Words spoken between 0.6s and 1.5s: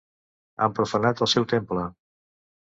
Han profanat el seu